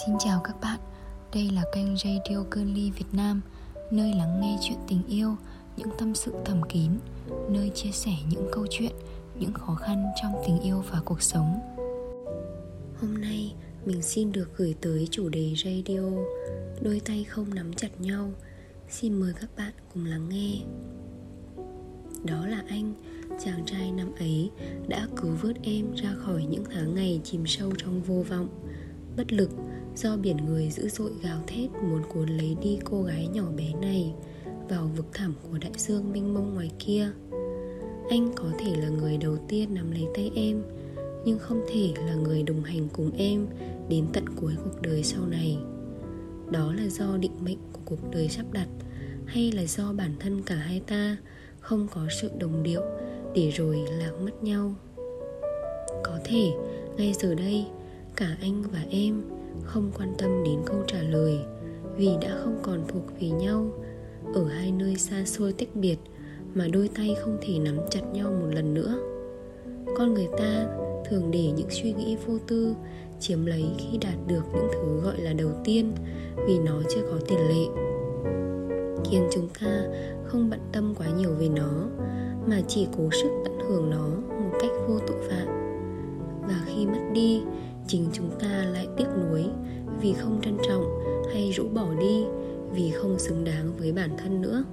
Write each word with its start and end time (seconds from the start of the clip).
Xin 0.00 0.14
chào 0.18 0.40
các 0.44 0.60
bạn, 0.60 0.80
đây 1.34 1.50
là 1.50 1.64
kênh 1.74 1.96
Radio 1.96 2.44
Cơn 2.50 2.74
Ly 2.74 2.90
Việt 2.90 3.06
Nam 3.12 3.40
Nơi 3.90 4.14
lắng 4.14 4.40
nghe 4.40 4.58
chuyện 4.62 4.78
tình 4.88 5.02
yêu, 5.08 5.36
những 5.76 5.88
tâm 5.98 6.14
sự 6.14 6.32
thầm 6.44 6.62
kín 6.68 6.90
Nơi 7.50 7.70
chia 7.74 7.90
sẻ 7.90 8.10
những 8.30 8.48
câu 8.52 8.66
chuyện, 8.70 8.92
những 9.38 9.52
khó 9.52 9.74
khăn 9.74 10.04
trong 10.22 10.32
tình 10.46 10.60
yêu 10.60 10.84
và 10.90 11.00
cuộc 11.04 11.22
sống. 11.22 11.60
Hôm 13.00 13.20
nay 13.20 13.54
mình 13.84 14.02
xin 14.02 14.32
được 14.32 14.56
gửi 14.56 14.74
tới 14.80 15.08
chủ 15.10 15.28
đề 15.28 15.54
radio 15.64 16.02
Đôi 16.80 17.00
tay 17.04 17.24
không 17.24 17.54
nắm 17.54 17.72
chặt 17.72 18.00
nhau. 18.00 18.30
Xin 18.90 19.14
mời 19.14 19.32
các 19.40 19.50
bạn 19.56 19.72
cùng 19.94 20.04
lắng 20.04 20.28
nghe. 20.28 20.60
Đó 22.24 22.46
là 22.46 22.62
anh, 22.68 22.94
chàng 23.44 23.62
trai 23.66 23.92
năm 23.92 24.12
ấy 24.18 24.50
đã 24.88 25.08
cứu 25.16 25.30
vớt 25.42 25.56
em 25.62 25.94
ra 25.94 26.14
khỏi 26.18 26.46
những 26.50 26.64
tháng 26.74 26.94
ngày 26.94 27.20
chìm 27.24 27.46
sâu 27.46 27.72
trong 27.78 28.02
vô 28.02 28.24
vọng 28.28 28.48
bất 29.16 29.32
lực 29.32 29.50
do 29.96 30.16
biển 30.16 30.36
người 30.36 30.70
dữ 30.70 30.88
dội 30.88 31.10
gào 31.22 31.42
thét 31.46 31.70
muốn 31.70 32.02
cuốn 32.08 32.28
lấy 32.28 32.56
đi 32.62 32.78
cô 32.84 33.02
gái 33.02 33.28
nhỏ 33.32 33.44
bé 33.56 33.72
này 33.80 34.12
vào 34.68 34.90
vực 34.96 35.06
thẳm 35.12 35.34
của 35.42 35.58
đại 35.58 35.72
dương 35.76 36.12
mênh 36.12 36.34
mông 36.34 36.54
ngoài 36.54 36.70
kia. 36.78 37.10
Anh 38.10 38.32
có 38.36 38.48
thể 38.58 38.76
là 38.76 38.88
người 38.88 39.16
đầu 39.16 39.36
tiên 39.48 39.74
nắm 39.74 39.90
lấy 39.90 40.06
tay 40.14 40.30
em, 40.34 40.62
nhưng 41.24 41.38
không 41.38 41.64
thể 41.72 41.92
là 42.06 42.14
người 42.14 42.42
đồng 42.42 42.62
hành 42.62 42.88
cùng 42.92 43.10
em 43.16 43.46
đến 43.88 44.06
tận 44.12 44.24
cuối 44.36 44.52
cuộc 44.64 44.82
đời 44.82 45.02
sau 45.02 45.26
này. 45.26 45.58
Đó 46.50 46.72
là 46.72 46.86
do 46.88 47.16
định 47.16 47.44
mệnh 47.44 47.58
của 47.72 47.80
cuộc 47.84 48.10
đời 48.10 48.28
sắp 48.28 48.46
đặt, 48.52 48.68
hay 49.26 49.52
là 49.52 49.64
do 49.64 49.92
bản 49.92 50.14
thân 50.20 50.42
cả 50.42 50.54
hai 50.54 50.80
ta 50.86 51.16
không 51.60 51.86
có 51.94 52.06
sự 52.20 52.30
đồng 52.38 52.62
điệu 52.62 52.82
để 53.34 53.50
rồi 53.50 53.78
lạc 53.98 54.12
mất 54.24 54.44
nhau? 54.44 54.74
Có 56.04 56.18
thể, 56.24 56.50
ngay 56.96 57.12
giờ 57.20 57.34
đây, 57.34 57.66
cả 58.16 58.36
anh 58.40 58.62
và 58.72 58.84
em 58.90 59.22
không 59.62 59.90
quan 59.98 60.14
tâm 60.18 60.44
đến 60.44 60.58
câu 60.66 60.76
trả 60.86 61.02
lời 61.02 61.38
vì 61.96 62.10
đã 62.20 62.36
không 62.44 62.58
còn 62.62 62.84
thuộc 62.88 63.02
về 63.20 63.28
nhau. 63.28 63.70
Ở 64.34 64.44
hai 64.44 64.72
nơi 64.72 64.96
xa 64.96 65.24
xôi 65.24 65.52
tách 65.52 65.68
biệt 65.74 65.96
mà 66.54 66.68
đôi 66.72 66.90
tay 66.96 67.16
không 67.20 67.38
thể 67.42 67.58
nắm 67.58 67.78
chặt 67.90 68.00
nhau 68.12 68.32
một 68.40 68.48
lần 68.54 68.74
nữa. 68.74 68.98
Con 69.96 70.14
người 70.14 70.28
ta 70.38 70.66
thường 71.10 71.30
để 71.30 71.50
những 71.56 71.70
suy 71.70 71.92
nghĩ 71.92 72.16
vô 72.26 72.38
tư 72.46 72.74
chiếm 73.20 73.46
lấy 73.46 73.64
khi 73.78 73.98
đạt 73.98 74.14
được 74.26 74.42
những 74.54 74.68
thứ 74.72 75.00
gọi 75.04 75.20
là 75.20 75.32
đầu 75.32 75.50
tiên 75.64 75.92
vì 76.46 76.58
nó 76.58 76.82
chưa 76.88 77.02
có 77.10 77.18
tiền 77.28 77.38
lệ. 77.48 77.66
Khiến 79.10 79.28
chúng 79.32 79.48
ta 79.60 79.84
không 80.24 80.50
bận 80.50 80.60
tâm 80.72 80.94
quá 80.98 81.06
nhiều 81.16 81.30
về 81.38 81.48
nó, 81.48 81.88
mà 82.46 82.60
chỉ 82.68 82.86
cố 82.96 83.10
sức 83.10 83.30
tận 83.44 83.58
hưởng 83.68 83.90
nó 83.90 84.08
một 84.28 84.58
cách 84.60 84.70
vô 84.88 84.98
tội 84.98 85.18
vạ. 85.28 85.46
Và 86.48 86.64
khi 86.66 86.86
mất 86.86 87.10
đi 87.12 87.42
chính 87.92 88.06
chúng 88.12 88.30
ta 88.40 88.64
lại 88.72 88.88
tiếc 88.96 89.06
nuối 89.20 89.48
vì 90.00 90.12
không 90.12 90.40
trân 90.42 90.56
trọng 90.68 90.84
hay 91.32 91.50
rũ 91.50 91.64
bỏ 91.74 91.86
đi 92.00 92.24
vì 92.70 92.90
không 92.90 93.18
xứng 93.18 93.44
đáng 93.44 93.72
với 93.78 93.92
bản 93.92 94.10
thân 94.18 94.42
nữa. 94.42 94.64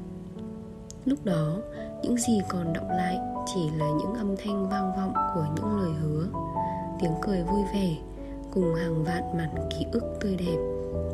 Lúc 1.06 1.26
đó, 1.26 1.58
những 2.04 2.18
gì 2.18 2.40
còn 2.50 2.74
động 2.74 2.90
lại 2.90 3.20
chỉ 3.54 3.60
là 3.78 3.86
những 3.86 4.14
âm 4.14 4.36
thanh 4.38 4.70
vang 4.70 4.92
vọng 4.98 5.14
của 5.36 5.46
những 5.56 5.80
lời 5.80 5.92
hứa, 6.02 6.28
tiếng 7.00 7.12
cười 7.22 7.44
vui 7.44 7.62
vẻ 7.74 7.96
cùng 8.54 8.76
hàng 8.76 9.04
vạn 9.04 9.38
mặt 9.38 9.50
ký 9.70 9.86
ức 9.92 10.04
tươi 10.22 10.36
đẹp 10.36 10.58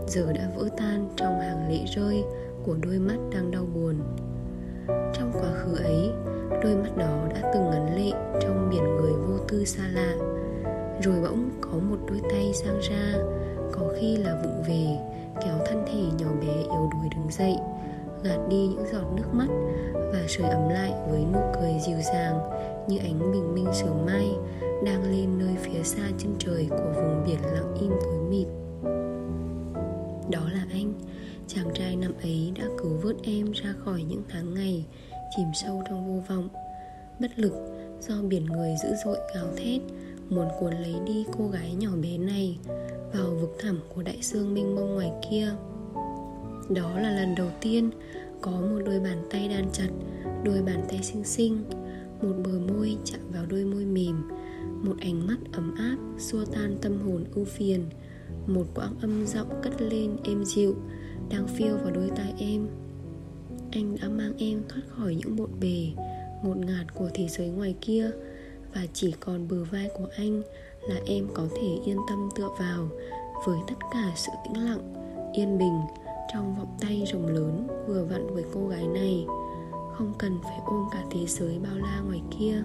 giờ 0.08 0.34
đã 0.34 0.52
vỡ 0.56 0.70
tan 0.78 1.10
trong 1.16 1.40
hàng 1.40 1.70
lệ 1.70 1.80
rơi 1.96 2.24
của 2.64 2.76
đôi 2.84 3.00
mắt 3.00 3.18
đang 3.32 3.52
đau 3.52 3.66
buồn. 3.76 3.96
Trong 4.88 5.32
quá 5.34 5.52
khứ 5.54 5.76
ấy, 5.76 6.12
đôi 6.64 6.76
mắt 6.76 6.98
đó 6.98 7.28
đã 7.30 7.52
từng 7.54 7.70
ngấn 7.70 7.96
lệ 7.96 8.12
trong 8.42 8.70
biển 8.72 8.84
người 8.84 9.14
vô 9.14 9.38
tư 9.48 9.66
xa 9.66 9.84
lạ 9.94 10.16
rồi 11.02 11.22
bỗng 11.22 11.50
có 11.62 11.72
một 11.72 11.98
đôi 12.10 12.22
tay 12.30 12.52
sang 12.54 12.80
ra, 12.80 13.14
có 13.72 13.94
khi 14.00 14.18
là 14.18 14.42
vụng 14.44 14.64
về, 14.68 14.98
kéo 15.46 15.58
thân 15.66 15.86
thể 15.88 16.02
nhỏ 16.20 16.32
bé 16.42 16.54
yếu 16.54 16.90
đuối 16.94 17.10
đứng 17.16 17.32
dậy, 17.32 17.56
gạt 18.24 18.40
đi 18.50 18.68
những 18.68 18.86
giọt 18.92 19.14
nước 19.16 19.34
mắt 19.34 19.48
và 19.94 20.24
sưởi 20.28 20.48
ấm 20.48 20.70
lại 20.70 20.94
với 21.10 21.26
nụ 21.34 21.40
cười 21.54 21.74
dịu 21.86 21.98
dàng 22.14 22.40
như 22.88 22.98
ánh 22.98 23.32
bình 23.32 23.56
minh 23.56 23.68
sớm 23.74 24.06
mai 24.06 24.32
đang 24.86 25.12
lên 25.12 25.40
nơi 25.40 25.56
phía 25.60 25.84
xa 25.84 26.04
chân 26.18 26.36
trời 26.40 26.68
của 26.70 26.94
vùng 26.96 27.24
biển 27.26 27.40
lặng 27.54 27.76
im 27.82 27.92
tối 28.04 28.20
mịt. 28.30 28.48
Đó 30.32 30.50
là 30.54 30.66
anh, 30.72 30.94
chàng 31.48 31.74
trai 31.74 31.96
năm 31.96 32.14
ấy 32.22 32.52
đã 32.60 32.66
cứu 32.78 32.92
vớt 33.02 33.16
em 33.24 33.52
ra 33.52 33.74
khỏi 33.86 34.04
những 34.04 34.24
tháng 34.30 34.54
ngày 34.54 34.86
chìm 35.38 35.48
sâu 35.54 35.84
trong 35.90 36.08
vô 36.08 36.36
vọng, 36.36 36.50
bất 37.20 37.40
lực 37.40 37.54
do 38.00 38.16
biển 38.22 38.46
người 38.46 38.76
dữ 38.84 38.90
dội 39.06 39.18
gào 39.36 39.48
thét 39.58 39.82
muốn 40.30 40.48
cuốn 40.60 40.74
lấy 40.74 40.96
đi 41.06 41.26
cô 41.38 41.48
gái 41.48 41.76
nhỏ 41.76 41.90
bé 42.02 42.18
này 42.18 42.58
vào 43.14 43.36
vực 43.42 43.56
thẳm 43.60 43.80
của 43.96 44.04
đại 44.04 44.18
dương 44.22 44.54
mênh 44.54 44.76
mông 44.76 44.96
ngoài 44.96 45.12
kia. 45.30 45.50
Đó 46.70 47.00
là 47.00 47.12
lần 47.12 47.36
đầu 47.36 47.48
tiên 47.62 47.90
có 48.42 48.52
một 48.52 48.80
đôi 48.86 49.00
bàn 49.00 49.28
tay 49.32 49.48
đan 49.48 49.66
chặt, 49.74 49.90
đôi 50.44 50.62
bàn 50.62 50.84
tay 50.90 51.00
xinh 51.04 51.24
xinh, 51.24 51.64
một 52.22 52.34
bờ 52.46 52.74
môi 52.74 52.98
chạm 53.04 53.20
vào 53.34 53.46
đôi 53.46 53.66
môi 53.66 53.86
mềm, 53.86 54.30
một 54.84 54.96
ánh 55.00 55.28
mắt 55.28 55.38
ấm 55.52 55.76
áp 55.76 55.98
xua 56.18 56.46
tan 56.46 56.78
tâm 56.82 57.02
hồn 57.02 57.24
ưu 57.36 57.46
phiền, 57.46 57.86
một 58.48 58.66
quãng 58.76 58.96
âm 59.02 59.26
giọng 59.26 59.50
cất 59.64 59.82
lên 59.82 60.18
êm 60.24 60.46
dịu 60.46 60.76
đang 61.30 61.48
phiêu 61.48 61.78
vào 61.78 61.92
đôi 61.92 62.10
tai 62.16 62.34
em. 62.38 62.68
Anh 63.72 63.96
đã 64.02 64.10
mang 64.10 64.34
em 64.38 64.62
thoát 64.70 64.82
khỏi 64.88 65.16
những 65.16 65.36
bộn 65.36 65.50
bề 65.62 65.88
một 66.44 66.58
ngạt 66.58 66.94
của 66.94 67.10
thế 67.14 67.28
giới 67.28 67.48
ngoài 67.48 67.76
kia 67.82 68.12
và 68.76 68.82
chỉ 68.94 69.14
còn 69.20 69.48
bờ 69.48 69.64
vai 69.72 69.90
của 69.98 70.08
anh 70.18 70.42
là 70.82 70.96
em 71.06 71.28
có 71.34 71.44
thể 71.56 71.78
yên 71.86 71.98
tâm 72.08 72.30
tựa 72.36 72.50
vào 72.60 72.88
với 73.46 73.58
tất 73.68 73.76
cả 73.92 74.12
sự 74.16 74.32
tĩnh 74.44 74.66
lặng, 74.66 74.94
yên 75.34 75.58
bình 75.58 75.80
trong 76.34 76.56
vòng 76.56 76.78
tay 76.82 77.04
rồng 77.14 77.28
lớn 77.28 77.68
vừa 77.88 78.04
vặn 78.04 78.34
với 78.34 78.44
cô 78.54 78.68
gái 78.68 78.88
này. 78.88 79.26
Không 79.94 80.14
cần 80.20 80.38
phải 80.44 80.60
ôm 80.66 80.86
cả 80.92 81.04
thế 81.12 81.26
giới 81.28 81.60
bao 81.60 81.78
la 81.78 82.00
ngoài 82.00 82.22
kia. 82.40 82.64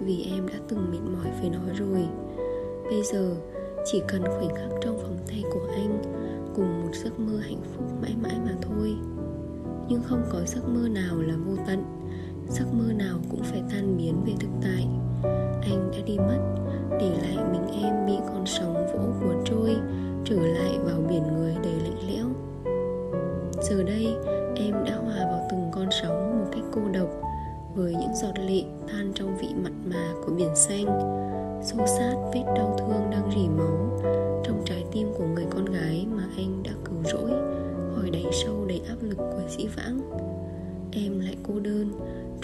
Vì 0.00 0.26
em 0.30 0.48
đã 0.48 0.54
từng 0.68 0.90
mệt 0.90 1.10
mỏi 1.12 1.32
với 1.40 1.50
nó 1.50 1.74
rồi. 1.78 2.08
Bây 2.84 3.02
giờ, 3.02 3.36
chỉ 3.84 4.02
cần 4.08 4.22
khoảnh 4.22 4.54
khắc 4.54 4.70
trong 4.80 4.96
vòng 4.96 5.18
tay 5.26 5.42
của 5.52 5.68
anh 5.72 6.02
cùng 6.56 6.82
một 6.82 6.94
giấc 6.94 7.20
mơ 7.20 7.38
hạnh 7.38 7.62
phúc 7.74 7.84
mãi 8.02 8.14
mãi 8.22 8.36
mà 8.44 8.52
thôi. 8.62 8.96
Nhưng 9.88 10.02
không 10.02 10.22
có 10.32 10.40
giấc 10.46 10.68
mơ 10.68 10.88
nào 10.88 11.20
là 11.20 11.34
vô 11.46 11.56
tận 11.66 11.84
giấc 12.48 12.74
mơ 12.74 12.92
nào 12.92 13.18
cũng 13.30 13.42
phải 13.42 13.62
tan 13.70 13.96
biến 13.96 14.24
về 14.26 14.32
thực 14.40 14.50
tại. 14.62 14.86
Anh 15.62 15.90
đã 15.92 15.98
đi 16.06 16.18
mất, 16.18 16.38
để 17.00 17.10
lại 17.22 17.44
mình 17.52 17.82
em 17.82 18.06
bị 18.06 18.14
con 18.28 18.46
sóng 18.46 18.74
vỗ 18.74 19.20
cuốn 19.20 19.44
trôi, 19.44 19.76
trở 20.24 20.36
lại 20.36 20.65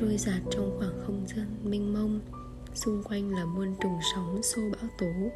trôi 0.02 0.16
giạt 0.16 0.42
trong 0.50 0.76
khoảng 0.78 1.00
không 1.06 1.24
gian 1.26 1.46
mênh 1.64 1.94
mông, 1.94 2.20
xung 2.74 3.02
quanh 3.02 3.34
là 3.34 3.44
muôn 3.44 3.74
trùng 3.82 3.98
sóng 4.14 4.42
xô 4.42 4.62
bão 4.62 4.90
tố, 4.98 5.30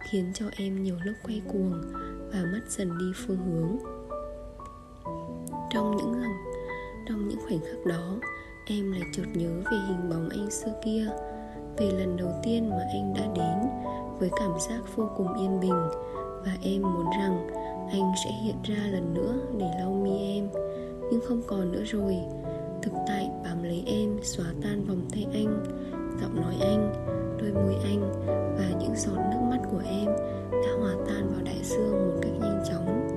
khiến 0.00 0.32
cho 0.34 0.46
em 0.56 0.82
nhiều 0.82 0.96
lúc 1.04 1.14
quay 1.22 1.42
cuồng 1.52 1.82
và 2.32 2.38
mất 2.52 2.60
dần 2.68 2.98
đi 2.98 3.04
phương 3.14 3.38
hướng. 3.38 3.78
Trong 5.70 5.96
những 5.96 6.12
lần, 6.12 6.30
trong 7.08 7.28
những 7.28 7.38
khoảnh 7.48 7.60
khắc 7.60 7.86
đó, 7.86 8.16
em 8.66 8.92
lại 8.92 9.02
chợt 9.12 9.26
nhớ 9.34 9.62
về 9.70 9.78
hình 9.88 10.10
bóng 10.10 10.28
anh 10.28 10.50
xưa 10.50 10.72
kia, 10.84 11.06
về 11.76 11.90
lần 11.92 12.16
đầu 12.16 12.32
tiên 12.42 12.70
mà 12.70 12.86
anh 12.92 13.14
đã 13.14 13.26
đến 13.36 13.70
với 14.18 14.30
cảm 14.40 14.52
giác 14.68 14.96
vô 14.96 15.10
cùng 15.16 15.34
yên 15.34 15.60
bình 15.60 15.88
và 16.44 16.56
em 16.62 16.82
muốn 16.82 17.06
rằng 17.18 17.48
anh 17.90 18.12
sẽ 18.24 18.30
hiện 18.30 18.56
ra 18.62 18.86
lần 18.90 19.14
nữa 19.14 19.34
để 19.58 19.70
lau 19.78 19.92
mi 19.92 20.18
em. 20.18 20.48
Nhưng 21.10 21.20
không 21.28 21.42
còn 21.46 21.72
nữa 21.72 21.82
rồi 21.84 22.16
lấy 23.68 23.82
em 23.86 24.16
xóa 24.22 24.46
tan 24.62 24.84
vòng 24.84 25.00
tay 25.12 25.26
anh, 25.32 25.64
giọng 26.20 26.36
nói 26.36 26.54
anh, 26.60 26.92
đôi 27.40 27.52
môi 27.52 27.74
anh 27.84 28.12
và 28.58 28.78
những 28.80 28.94
giọt 28.96 29.16
nước 29.30 29.40
mắt 29.50 29.58
của 29.70 29.82
em 29.86 30.06
đã 30.50 30.72
hòa 30.80 30.94
tan 31.06 31.30
vào 31.30 31.42
đại 31.44 31.60
dương 31.62 31.92
một 31.92 32.20
cách 32.22 32.32
nhanh 32.40 32.62
chóng, 32.68 33.08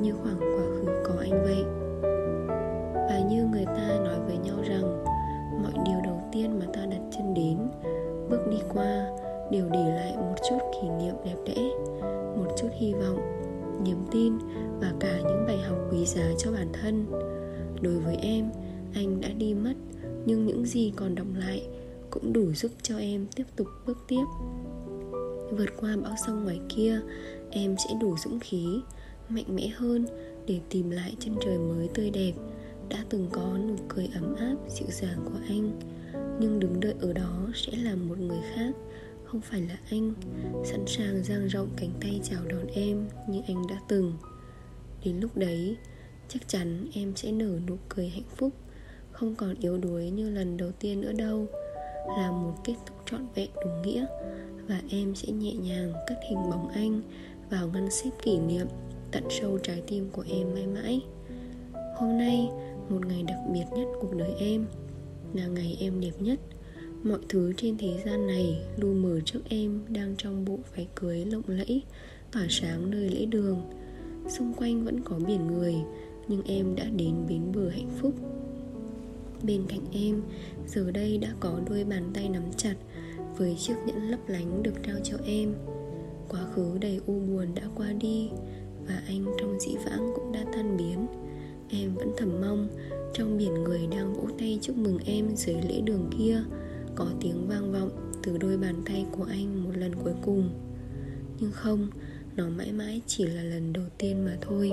như 0.00 0.12
khoảng 0.22 0.38
quá 0.40 0.64
khứ 0.64 1.02
có 1.04 1.14
anh 1.20 1.42
vậy. 1.42 1.64
Và 2.94 3.20
như 3.30 3.44
người 3.44 3.64
ta 3.64 3.98
nói 4.04 4.20
với 4.26 4.36
nhau 4.38 4.56
rằng, 4.68 5.04
mọi 5.62 5.72
điều 5.86 6.00
đầu 6.04 6.22
tiên 6.32 6.58
mà 6.58 6.66
ta 6.72 6.86
đặt 6.86 7.00
chân 7.10 7.34
đến, 7.34 7.58
bước 8.30 8.40
đi 8.50 8.58
qua, 8.68 9.06
đều 9.50 9.68
để 9.72 9.94
lại 9.94 10.16
một 10.16 10.34
chút 10.50 10.58
kỷ 10.72 10.88
niệm 10.88 11.14
đẹp 11.24 11.36
đẽ, 11.46 11.70
một 12.36 12.54
chút 12.56 12.68
hy 12.72 12.94
vọng, 12.94 13.18
niềm 13.84 13.98
tin 14.10 14.32
và 14.80 14.92
cả 15.00 15.18
những 15.18 15.44
bài 15.46 15.58
học 15.68 15.78
quý 15.92 16.04
giá 16.04 16.24
cho 16.38 16.52
bản 16.52 16.68
thân. 16.72 17.06
Đối 17.80 17.98
với 17.98 18.16
em, 18.22 18.50
anh 18.94 19.20
đã 19.20 19.28
đi 19.38 19.54
mất 19.54 19.74
nhưng 20.26 20.46
những 20.46 20.66
gì 20.66 20.92
còn 20.96 21.14
động 21.14 21.34
lại 21.36 21.68
cũng 22.10 22.32
đủ 22.32 22.52
giúp 22.52 22.70
cho 22.82 22.98
em 22.98 23.26
tiếp 23.36 23.44
tục 23.56 23.68
bước 23.86 23.98
tiếp. 24.08 24.24
Vượt 25.50 25.68
qua 25.76 25.96
bão 25.96 26.14
sông 26.26 26.44
ngoài 26.44 26.60
kia, 26.68 27.00
em 27.50 27.76
sẽ 27.78 27.94
đủ 28.00 28.16
dũng 28.18 28.40
khí, 28.40 28.80
mạnh 29.28 29.56
mẽ 29.56 29.68
hơn 29.68 30.06
để 30.46 30.60
tìm 30.70 30.90
lại 30.90 31.16
chân 31.20 31.34
trời 31.44 31.58
mới 31.58 31.88
tươi 31.94 32.10
đẹp. 32.10 32.32
Đã 32.88 33.04
từng 33.08 33.28
có 33.32 33.58
nụ 33.68 33.74
cười 33.88 34.08
ấm 34.14 34.34
áp, 34.34 34.56
dịu 34.68 34.88
dàng 34.90 35.18
của 35.24 35.38
anh. 35.48 35.80
Nhưng 36.40 36.60
đứng 36.60 36.80
đợi 36.80 36.94
ở 37.00 37.12
đó 37.12 37.48
sẽ 37.54 37.76
là 37.76 37.96
một 37.96 38.18
người 38.18 38.40
khác, 38.54 38.74
không 39.24 39.40
phải 39.40 39.60
là 39.60 39.78
anh. 39.90 40.14
Sẵn 40.64 40.84
sàng 40.86 41.22
dang 41.24 41.46
rộng 41.46 41.68
cánh 41.76 41.90
tay 42.00 42.20
chào 42.22 42.40
đón 42.48 42.66
em 42.66 43.06
như 43.28 43.40
anh 43.46 43.62
đã 43.68 43.80
từng. 43.88 44.12
Đến 45.04 45.20
lúc 45.20 45.36
đấy, 45.36 45.76
chắc 46.28 46.48
chắn 46.48 46.86
em 46.94 47.12
sẽ 47.16 47.32
nở 47.32 47.58
nụ 47.66 47.76
cười 47.88 48.08
hạnh 48.08 48.28
phúc 48.36 48.52
không 49.18 49.34
còn 49.34 49.54
yếu 49.60 49.78
đuối 49.78 50.10
như 50.10 50.30
lần 50.30 50.56
đầu 50.56 50.70
tiên 50.80 51.00
nữa 51.00 51.12
đâu, 51.12 51.46
là 52.18 52.30
một 52.30 52.54
kết 52.64 52.74
thúc 52.86 52.96
trọn 53.10 53.26
vẹn 53.34 53.50
đúng 53.64 53.82
nghĩa. 53.82 54.06
Và 54.68 54.82
em 54.90 55.14
sẽ 55.14 55.32
nhẹ 55.32 55.52
nhàng 55.52 55.92
cất 56.06 56.18
hình 56.30 56.38
bóng 56.50 56.68
anh 56.68 57.02
vào 57.50 57.68
ngăn 57.68 57.90
xếp 57.90 58.10
kỷ 58.22 58.38
niệm, 58.38 58.66
tận 59.10 59.24
sâu 59.30 59.58
trái 59.58 59.82
tim 59.86 60.08
của 60.12 60.24
em 60.30 60.54
mãi 60.54 60.66
mãi. 60.66 61.00
Hôm 61.96 62.18
nay, 62.18 62.48
một 62.88 63.06
ngày 63.06 63.22
đặc 63.22 63.38
biệt 63.52 63.64
nhất 63.76 63.88
cuộc 64.00 64.14
đời 64.16 64.32
em, 64.38 64.66
là 65.34 65.46
ngày 65.46 65.76
em 65.80 66.00
đẹp 66.00 66.12
nhất. 66.20 66.40
Mọi 67.02 67.18
thứ 67.28 67.52
trên 67.56 67.78
thế 67.78 68.02
gian 68.04 68.26
này 68.26 68.66
lu 68.76 68.94
mờ 68.94 69.20
trước 69.24 69.40
em 69.48 69.80
đang 69.88 70.14
trong 70.18 70.44
bộ 70.44 70.58
váy 70.76 70.88
cưới 70.94 71.24
lộng 71.24 71.42
lẫy, 71.46 71.82
tỏa 72.32 72.46
sáng 72.50 72.90
nơi 72.90 73.08
lễ 73.08 73.26
đường. 73.26 73.62
Xung 74.28 74.52
quanh 74.52 74.84
vẫn 74.84 75.00
có 75.04 75.18
biển 75.26 75.46
người, 75.46 75.74
nhưng 76.28 76.42
em 76.46 76.76
đã 76.76 76.84
đến 76.84 77.14
bến 77.28 77.52
bờ 77.54 77.68
hạnh 77.68 77.90
phúc 78.00 78.14
bên 79.42 79.62
cạnh 79.68 79.84
em, 79.92 80.22
giờ 80.66 80.90
đây 80.90 81.18
đã 81.18 81.28
có 81.40 81.60
đôi 81.70 81.84
bàn 81.84 82.10
tay 82.14 82.28
nắm 82.28 82.42
chặt 82.56 82.74
với 83.36 83.56
chiếc 83.58 83.74
nhẫn 83.86 84.10
lấp 84.10 84.20
lánh 84.28 84.62
được 84.62 84.74
trao 84.86 84.96
cho 85.02 85.16
em. 85.24 85.54
Quá 86.28 86.40
khứ 86.54 86.78
đầy 86.80 87.00
u 87.06 87.20
buồn 87.20 87.54
đã 87.54 87.62
qua 87.74 87.92
đi 87.92 88.30
và 88.86 89.02
anh 89.06 89.24
trong 89.40 89.60
dĩ 89.60 89.76
vãng 89.84 90.12
cũng 90.14 90.32
đã 90.32 90.44
tan 90.52 90.76
biến. 90.76 91.06
Em 91.70 91.94
vẫn 91.94 92.12
thầm 92.16 92.40
mong 92.40 92.68
trong 93.12 93.38
biển 93.38 93.54
người 93.54 93.86
đang 93.90 94.14
vỗ 94.14 94.28
tay 94.38 94.58
chúc 94.62 94.76
mừng 94.76 94.98
em 95.04 95.36
dưới 95.36 95.56
lễ 95.68 95.80
đường 95.80 96.10
kia, 96.18 96.42
có 96.94 97.06
tiếng 97.20 97.48
vang 97.48 97.72
vọng 97.72 98.12
từ 98.22 98.38
đôi 98.38 98.56
bàn 98.56 98.82
tay 98.86 99.06
của 99.12 99.24
anh 99.24 99.64
một 99.64 99.70
lần 99.76 99.94
cuối 99.94 100.14
cùng. 100.22 100.50
Nhưng 101.40 101.52
không, 101.52 101.88
nó 102.36 102.48
mãi 102.48 102.72
mãi 102.72 103.00
chỉ 103.06 103.26
là 103.26 103.42
lần 103.42 103.72
đầu 103.72 103.84
tiên 103.98 104.24
mà 104.24 104.36
thôi. 104.40 104.72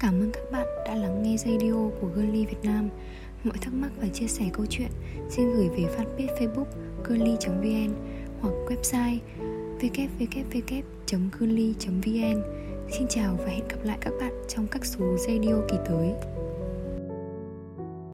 Cảm 0.00 0.20
ơn 0.20 0.30
các 0.32 0.50
bạn 0.50 0.66
đã 0.86 0.94
lắng 0.94 1.22
nghe 1.22 1.36
radio 1.36 1.74
của 2.00 2.08
Girly 2.16 2.46
Việt 2.46 2.62
Nam. 2.62 2.88
Mọi 3.44 3.58
thắc 3.60 3.74
mắc 3.74 3.90
và 4.00 4.08
chia 4.08 4.26
sẻ 4.26 4.44
câu 4.52 4.66
chuyện, 4.66 4.88
xin 5.30 5.54
gửi 5.54 5.68
về 5.68 5.84
fanpage 5.96 6.36
Facebook 6.38 6.66
girly.vn 7.04 7.94
hoặc 8.40 8.54
website 8.68 9.18
www.girly.vn. 9.80 10.72
Xin 12.90 13.06
chào 13.08 13.36
và 13.38 13.46
hẹn 13.46 13.68
gặp 13.68 13.78
lại 13.84 13.98
các 14.00 14.12
bạn 14.20 14.32
trong 14.48 14.66
các 14.66 14.84
số 14.84 15.16
radio 15.16 15.54
kỳ 15.68 15.76
tới. 15.88 16.37